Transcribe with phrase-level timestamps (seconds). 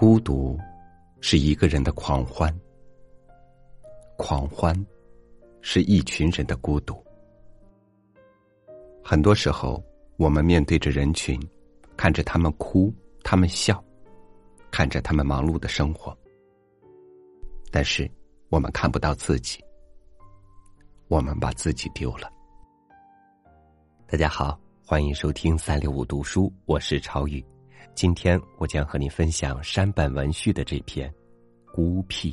[0.00, 0.56] 孤独
[1.20, 2.56] 是一个人的狂欢，
[4.16, 4.72] 狂欢
[5.60, 7.04] 是一群人的孤独。
[9.02, 9.82] 很多时候，
[10.16, 11.36] 我们面对着人群，
[11.96, 12.94] 看着他们哭，
[13.24, 13.84] 他们笑，
[14.70, 16.16] 看着他们忙碌的生活，
[17.72, 18.08] 但是
[18.50, 19.58] 我们看不到自己，
[21.08, 22.32] 我们把自己丢了。
[24.06, 27.44] 大家好，欢迎收听三六五读书，我是超宇。
[27.98, 31.10] 今天我将和你分享山本文绪的这篇
[31.74, 32.30] 《孤僻》。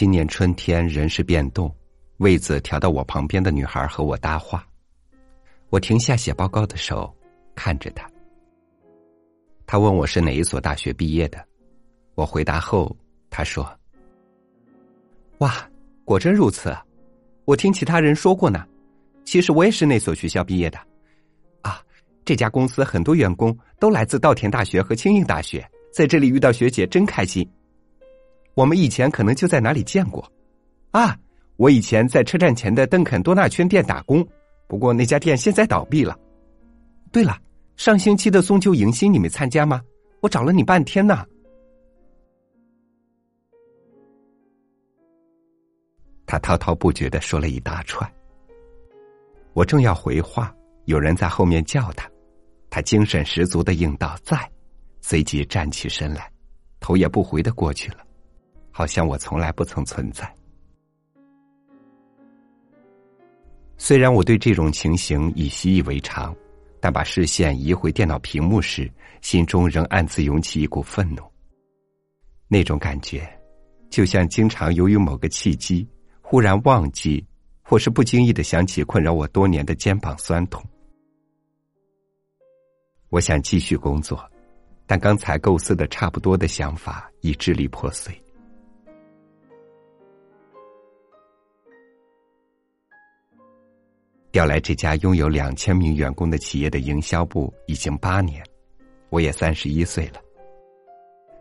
[0.00, 1.70] 今年春天，人事变动，
[2.16, 4.66] 位子调到我旁边的女孩和我搭话。
[5.68, 7.14] 我停下写报告的手，
[7.54, 8.10] 看着她。
[9.66, 11.46] 她问我是哪一所大学毕业的，
[12.14, 12.96] 我回答后，
[13.28, 13.70] 她说
[15.40, 15.68] ：“哇，
[16.06, 16.74] 果真如此，
[17.44, 18.66] 我听其他人说过呢。
[19.26, 20.78] 其实我也是那所学校毕业的。
[21.60, 21.78] 啊，
[22.24, 27.46] 这家公司很多员工都来自稻田大学和庆应大学，在这里遇到学姐真开心。”
[28.60, 30.30] 我们以前可能就在哪里见过，
[30.90, 31.16] 啊！
[31.56, 34.22] 我以前在车站前的邓肯多纳圈店打工，
[34.68, 36.14] 不过那家店现在倒闭了。
[37.10, 37.38] 对了，
[37.76, 39.80] 上星期的松丘迎新你没参加吗？
[40.20, 41.24] 我找了你半天呢。
[46.26, 48.06] 他滔滔不绝的说了一大串，
[49.54, 52.06] 我正要回话，有人在后面叫他，
[52.68, 54.36] 他精神十足的应道：“在。”
[55.00, 56.30] 随即站起身来，
[56.78, 58.04] 头也不回的过去了。
[58.70, 60.32] 好像我从来不曾存在。
[63.76, 66.34] 虽然我对这种情形已习以为常，
[66.80, 68.90] 但把视线移回电脑屏幕时，
[69.22, 71.22] 心中仍暗自涌起一股愤怒。
[72.46, 73.26] 那种感觉，
[73.88, 75.88] 就像经常由于某个契机
[76.20, 77.24] 忽然忘记，
[77.62, 80.62] 或是不经意的想起困扰我多年的肩膀酸痛。
[83.08, 84.22] 我想继续工作，
[84.86, 88.14] 但刚才构思的差不多的想法已支离破碎。
[94.32, 98.42] 调来这家拥有两千名员工的企业的营销部已经八年，
[99.08, 100.20] 我也三十一岁了。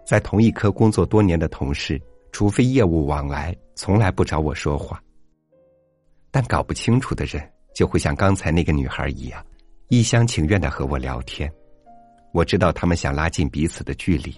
[0.05, 2.01] 在同一科工作多年的同事，
[2.31, 4.99] 除非业务往来，从来不找我说话。
[6.31, 9.45] 但搞不清楚的人，就会像刚才那个女孩一样，
[9.89, 11.51] 一厢情愿的和我聊天。
[12.33, 14.35] 我知道他们想拉近彼此的距离，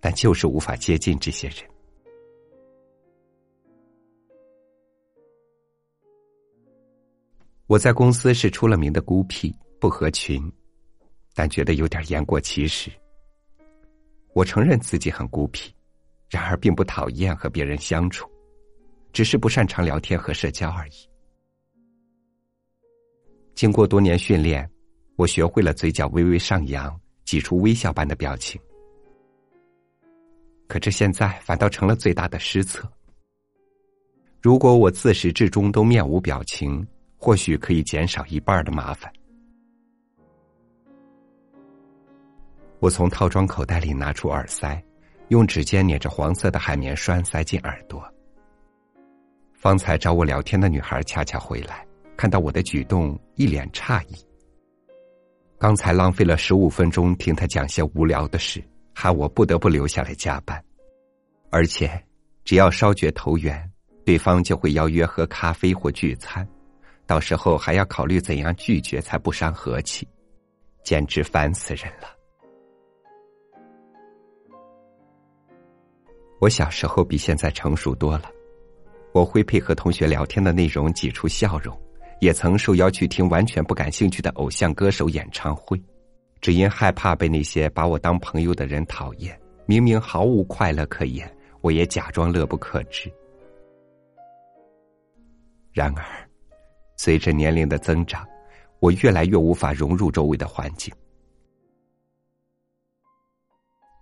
[0.00, 1.58] 但就是无法接近这些人。
[7.70, 10.42] 我在公司是出了名的孤僻，不合群，
[11.36, 12.90] 但觉得有点言过其实。
[14.34, 15.72] 我承认自己很孤僻，
[16.28, 18.28] 然而并不讨厌和别人相处，
[19.12, 21.08] 只是不擅长聊天和社交而已。
[23.54, 24.68] 经过多年训练，
[25.14, 28.60] 我学会了嘴角微微上扬，挤出微笑般的表情。
[30.66, 32.90] 可这现在反倒成了最大的失策。
[34.42, 36.84] 如果我自始至终都面无表情，
[37.20, 39.12] 或许可以减少一半的麻烦。
[42.78, 44.82] 我从套装口袋里拿出耳塞，
[45.28, 48.02] 用指尖捻着黄色的海绵栓塞进耳朵。
[49.52, 51.86] 方才找我聊天的女孩恰恰回来，
[52.16, 54.14] 看到我的举动，一脸诧异。
[55.58, 58.64] 刚才浪费了十五分钟听她讲些无聊的事，
[58.94, 60.58] 害我不得不留下来加班。
[61.50, 62.02] 而且，
[62.46, 63.70] 只要稍觉投缘，
[64.06, 66.48] 对方就会邀约喝咖啡或聚餐。
[67.10, 70.06] 到时候还要考虑怎样拒绝才不伤和气，
[70.84, 72.06] 简直烦死人了。
[76.40, 78.30] 我小时候比现在成熟多了，
[79.12, 81.76] 我会配合同学聊天的内容挤出笑容，
[82.20, 85.82] 也曾受邀去听完全不感兴趣的偶像歌手演唱会，
[86.40, 89.36] 只因害怕被那些把我当朋友的人讨厌。
[89.66, 91.28] 明明毫无快乐可言，
[91.60, 93.12] 我也假装乐不可支。
[95.72, 96.29] 然而。
[97.02, 98.28] 随着年龄的增长，
[98.78, 100.92] 我越来越无法融入周围的环境。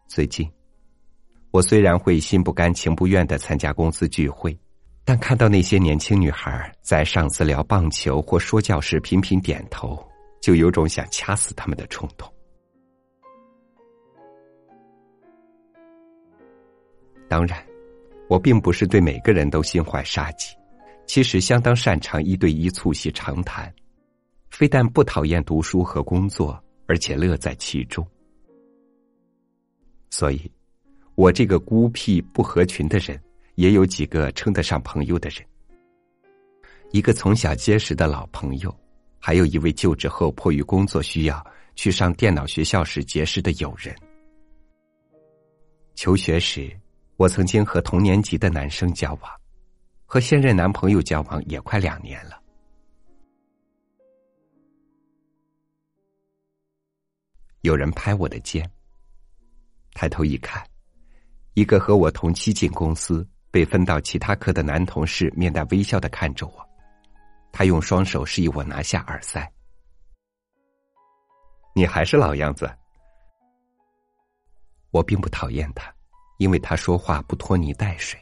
[0.09, 0.51] 最近，
[1.53, 4.59] 我虽然会心不甘情不愿的参加公司聚会，
[5.05, 10.05] 但看到那些年轻女孩在上司聊棒球或说教时频频点头，
[10.43, 12.29] 就有种想掐死他们的冲动。
[17.29, 17.65] 当然，
[18.29, 20.58] 我并不是对每个人都心怀杀机。
[21.09, 23.75] 其实相当擅长一对一促膝长谈，
[24.51, 28.07] 非但不讨厌读书和工作，而且乐在其中。
[30.11, 30.39] 所以，
[31.15, 33.19] 我这个孤僻不合群的人，
[33.55, 35.43] 也有几个称得上朋友的人。
[36.93, 38.75] 一个从小结识的老朋友，
[39.19, 41.45] 还有一位就职后迫于工作需要
[41.75, 43.97] 去上电脑学校时结识的友人。
[45.95, 46.71] 求学时，
[47.17, 49.38] 我曾经和同年级的男生交往，
[50.11, 52.43] 和现任男朋友交往也快两年了。
[57.61, 58.69] 有人拍我的肩，
[59.93, 60.67] 抬头一看，
[61.53, 66.69] 一个和我同期进公司、被分到其他科的男同事面带微笑的看着我。
[67.53, 69.47] 他用双手示意我拿下耳塞。
[71.75, 72.67] 你还是老样子。
[74.91, 75.95] 我并不讨厌他，
[76.39, 78.19] 因为他说话不拖泥带水。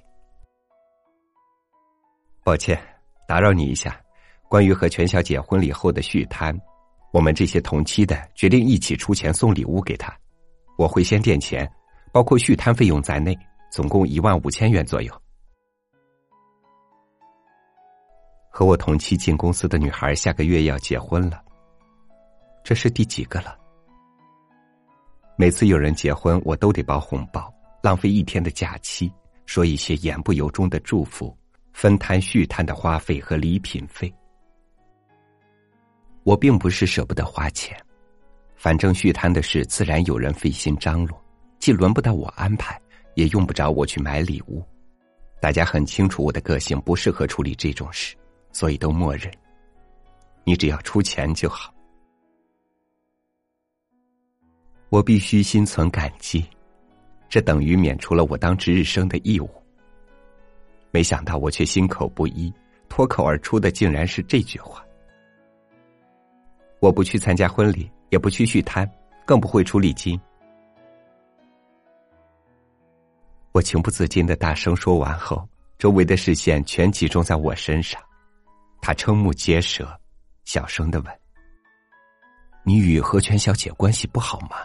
[2.47, 2.81] 抱歉，
[3.27, 4.01] 打扰你一下。
[4.49, 6.57] 关于和全小姐婚礼后的续摊，
[7.13, 10.17] 我们这些同期的决定一起出钱送礼物给她。
[10.79, 11.69] 我会先垫钱，
[12.13, 13.37] 包括续摊费用在内，
[13.73, 15.13] 总共一万五千元左右。
[18.49, 21.43] 和我同期进公司的女孩下个月要结婚了，
[22.63, 23.59] 这是第几个了？
[25.37, 27.53] 每次有人结婚，我都得包红包，
[27.83, 29.13] 浪费一天的假期，
[29.47, 31.37] 说一些言不由衷的祝福，
[31.79, 34.11] 分摊续摊的花费和礼品费。
[36.23, 37.79] 我并不是舍不得花钱，
[38.55, 41.23] 反正续摊的事自然有人费心张罗，
[41.59, 42.81] 既轮不到我安排，
[43.15, 44.65] 也用不着我去买礼物。
[45.39, 48.17] 大家很清楚我的个性不适合处理这种事。
[48.53, 49.31] 所以都默认，
[50.45, 51.75] 你只要出钱就好。
[54.89, 56.43] 我必须心存感激，
[57.29, 59.51] 这等于免除了我当值日生的义务。
[60.97, 62.51] 没想到我却心口不一，
[62.89, 64.83] 脱口而出的竟然是这句话：
[66.81, 68.91] 我不去参加婚礼，也不去续摊，
[69.27, 70.19] 更不会出礼金。
[73.53, 75.47] 我情不自禁的大声说完后，
[75.77, 78.03] 周围的视线全集中在我身上。
[78.81, 79.87] 他瞠目结舌，
[80.45, 81.21] 小声的问
[82.65, 84.57] ：“你与何泉小姐关系不好吗？”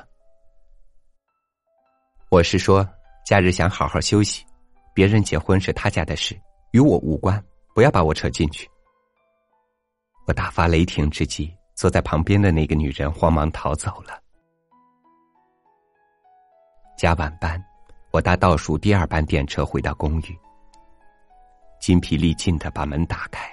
[2.32, 2.88] 我是说，
[3.26, 4.46] 假日想好好休息，
[4.94, 6.40] 别人结婚是他家的事，
[6.72, 7.44] 与我无关，
[7.74, 8.70] 不要把我扯进去。
[10.28, 14.22] 我大发雷霆之际，坐在旁边的那个女人慌忙逃走了。
[16.98, 17.64] 加晚班，
[18.12, 20.38] 我搭倒数第二班电车回到公寓，
[21.80, 23.50] 筋疲力尽的把门打开。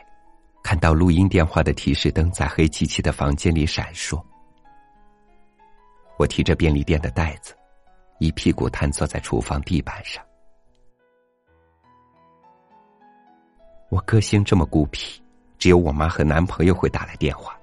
[0.62, 4.23] 看到录音电话的提示灯在黑漆漆的房间里闪烁，
[6.19, 7.56] 我提着便利店的袋子，
[8.19, 10.23] 一屁股瘫坐在厨房地板上。
[13.90, 15.20] 我个性这么孤僻，
[15.58, 17.58] 只有我妈和男朋友会打来电话，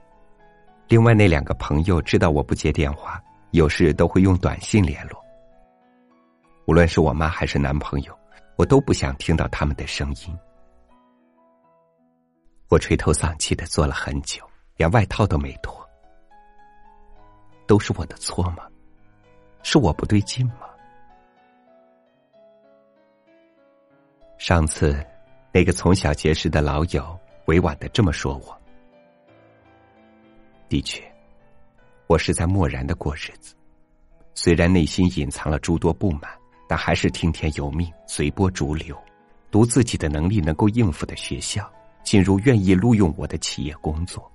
[0.87, 5.23] 另外那两个朋友知道我不接电话，有时都会用短信联络。
[6.65, 8.17] 无论是我妈还是男朋友，
[8.55, 10.35] 我都不想听到他们的声音。
[12.69, 14.43] 我垂头丧气的坐了很久，
[14.77, 15.87] 连外套都没脱。
[17.67, 18.67] 都是我的错吗？
[19.61, 20.61] 是我不对劲吗？
[24.37, 25.05] 上次，
[25.55, 28.61] 那个从小结识的老友委婉的这么说我。
[30.67, 31.01] 的确，
[32.07, 33.55] 我是在漠然的过日子，
[34.33, 36.23] 虽然内心隐藏了诸多不满，
[36.67, 39.01] 但还是听天由命，随波逐流，
[39.49, 41.71] 读自己的能力能够应付的学校。
[42.03, 44.29] 进入愿意录用我的企业工作，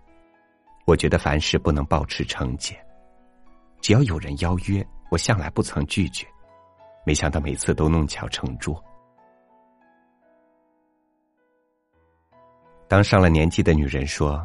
[0.86, 2.78] 我觉得凡事不能保持成见。
[3.82, 6.26] 只要有人邀约，我向来不曾拒绝。
[7.04, 8.82] 没想到每次都弄巧成拙。
[12.90, 14.44] 当上了年纪的女人说：“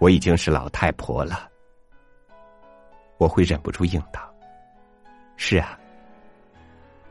[0.00, 1.48] 我已经是老太婆了。”
[3.16, 4.20] 我会忍不住应道
[5.38, 5.78] ：“是啊。”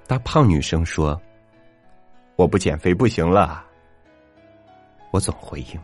[0.05, 1.17] 大胖女生说
[2.35, 3.65] ：“我不减肥不行了。”
[5.11, 5.79] 我总回应：“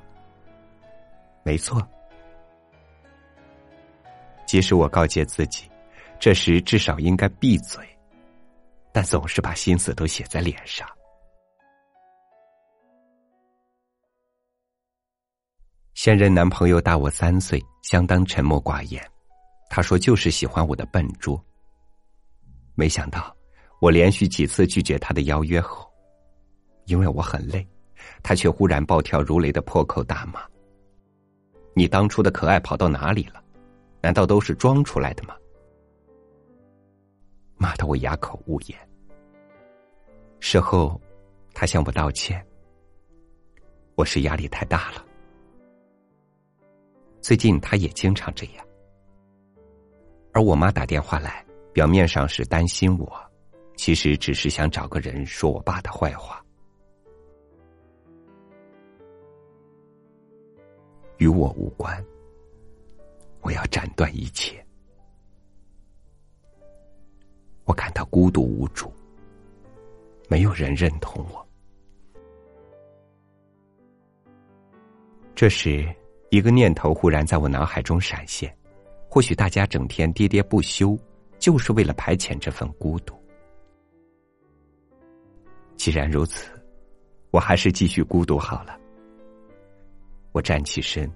[1.42, 1.82] 没错。”
[4.46, 5.72] 即使我告诫自己，
[6.20, 7.82] 这时至少应该闭嘴，
[8.92, 10.86] 但总是把心思都写在脸上。
[16.06, 19.04] 现任男朋友大我三岁，相当沉默寡言。
[19.72, 21.44] 他说：“就是喜欢我的笨拙。”
[22.78, 23.36] 没想到，
[23.82, 25.92] 我连续几次拒绝他的邀约后，
[26.86, 27.68] 因为我很累。
[28.22, 30.42] 他却忽然暴跳如雷的破口大骂
[31.74, 33.44] ：“你当初的可爱跑到哪里了？
[34.00, 35.36] 难道都是装出来的吗？”
[37.58, 38.78] 骂得我哑口无言。
[40.40, 41.02] 事后，
[41.52, 42.46] 他向我道歉
[43.98, 45.04] ：“我是压力太大了。
[47.26, 48.64] 最近他也经常这样，
[50.32, 53.12] 而我妈打电话来，表面上是担心我，
[53.76, 56.46] 其实只是想找个人说我爸的坏话。
[61.18, 62.06] 与我无关，
[63.42, 64.64] 我要斩断一切。
[67.64, 68.94] 我感到孤独无助，
[70.30, 71.44] 没有人认同我。
[75.34, 75.92] 这时，
[76.36, 78.54] 一个念头忽然在我脑海中闪现：
[79.08, 81.00] 或许大家整天喋喋不休，
[81.40, 83.16] 就是为了排遣这份孤独。
[85.78, 86.52] 既然如此，
[87.32, 88.78] 我还是继续孤独好了。
[90.34, 91.10] 我站起身，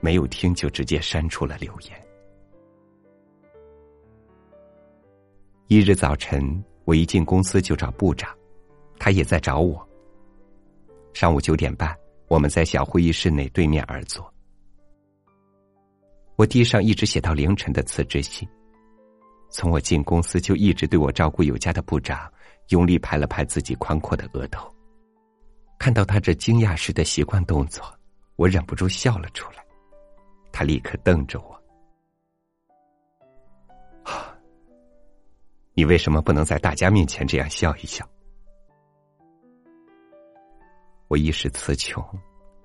[0.00, 1.92] 没有听就直接删除了留言。
[5.68, 8.30] 一日早晨，我一进公司就找部长，
[8.98, 9.88] 他也在找我。
[11.14, 11.96] 上午九点半。
[12.26, 14.33] 我们在小会议室内对面而坐。
[16.36, 18.48] 我递上一直写到凌晨的辞职信。
[19.50, 22.30] 从我进公司就一直对我照顾有加的部长，
[22.70, 24.68] 用力拍了拍自己宽阔的额头。
[25.78, 27.84] 看到他这惊讶时的习惯动作，
[28.36, 29.64] 我忍不住笑了出来。
[30.50, 31.62] 他立刻瞪着我
[34.10, 34.34] ：“啊，
[35.74, 38.08] 你为什么不能在大家面前这样笑一笑？”
[41.06, 42.04] 我一时词穷，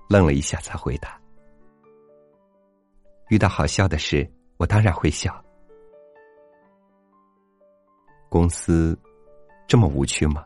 [0.07, 1.21] 愣了一下，才回答
[3.29, 5.33] ：“遇到好笑的事，我当然会笑。
[8.27, 8.97] 公司
[9.67, 10.43] 这么无趣吗？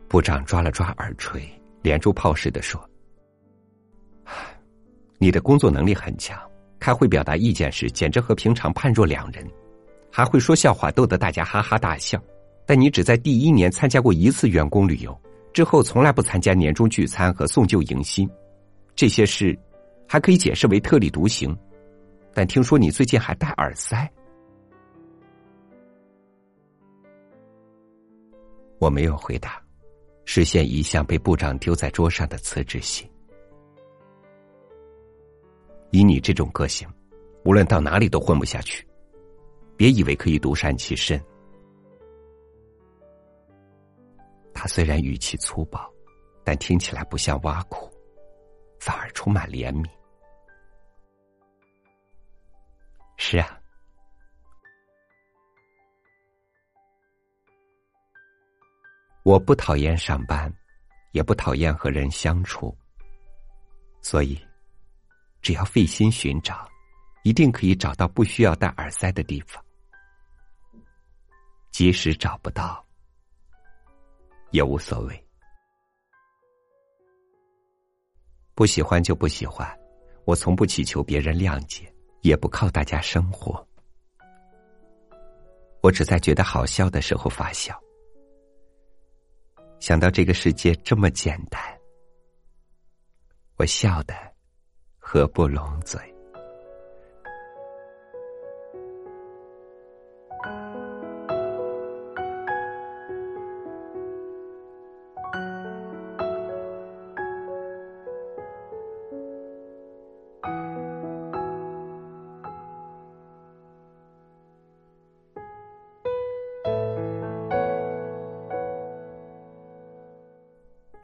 [0.07, 1.47] 部长抓了抓耳垂，
[1.81, 2.83] 连珠炮似的说：
[5.19, 6.39] “你的工作能力很强，
[6.79, 9.45] 开会表达意见时，简直和平常判若两人。”
[10.11, 12.19] 还会说笑话，逗得大家哈哈大笑。
[12.65, 15.15] 但你只在第一年参加过一次员工旅游，
[15.53, 18.29] 之后从来不参加年终聚餐和送旧迎新。
[18.95, 19.57] 这些事
[20.07, 21.57] 还可以解释为特立独行。
[22.33, 24.09] 但听说你最近还戴耳塞，
[28.77, 29.61] 我没有回答，
[30.25, 33.09] 视线移向被部长丢在桌上的辞职信。
[35.91, 36.87] 以你这种个性，
[37.43, 38.87] 无论到哪里都混不下去。
[39.75, 41.19] 别以为可以独善其身。
[44.61, 45.89] 他虽然语气粗暴，
[46.43, 47.89] 但听起来不像挖苦，
[48.77, 49.89] 反而充满怜悯。
[53.15, 53.57] 是啊，
[59.23, 60.53] 我不讨厌上班，
[61.13, 62.77] 也不讨厌和人相处，
[64.01, 64.37] 所以
[65.41, 66.69] 只要费心寻找，
[67.23, 69.63] 一定可以找到不需要戴耳塞的地方。
[71.71, 72.85] 即使找不到，
[74.51, 75.25] 也无所谓。
[78.55, 79.67] 不喜欢就不喜欢，
[80.25, 83.65] 我从不祈求别人谅解，也不靠大家生活。
[85.81, 87.79] 我只在觉得好笑的时候发笑。
[89.79, 91.61] 想到这个世界这么简单，
[93.55, 94.13] 我笑得
[94.97, 96.08] 合不拢嘴。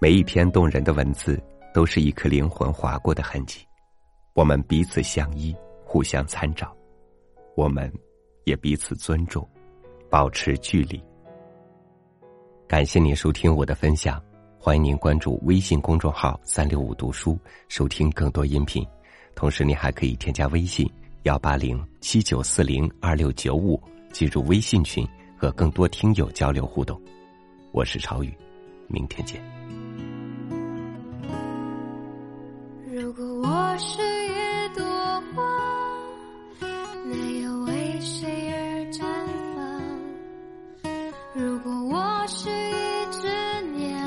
[0.05, 1.41] 每一篇动人的文字，
[1.73, 3.65] 都是一颗灵魂划过的痕迹。
[4.35, 5.51] 我们彼此相依，
[5.83, 6.71] 互相参照，
[7.55, 7.91] 我们
[8.43, 9.49] 也彼此尊重，
[10.07, 11.03] 保持距离。
[12.67, 14.21] 感谢您收听我的分享，
[14.59, 17.35] 欢迎您关注微信公众号“三六五读书”，
[17.67, 18.85] 收听更多音频。
[19.33, 20.87] 同时，您还可以添加微信
[21.23, 23.81] 幺八零七九四零二六九五，
[24.11, 25.03] 进入微信群，
[25.35, 27.01] 和更多听友交流互动。
[27.71, 28.31] 我是超宇，
[28.87, 29.54] 明天见。
[33.75, 34.85] 我是一朵
[35.35, 35.43] 花，
[36.61, 38.55] 那要为谁而
[38.89, 39.03] 绽
[39.53, 40.95] 放？
[41.33, 43.27] 如果我是一只
[43.73, 43.99] 鸟，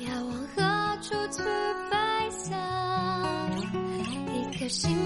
[0.00, 1.44] 要往何处去
[1.88, 1.94] 飞
[2.28, 2.58] 翔？
[4.34, 4.97] 一颗心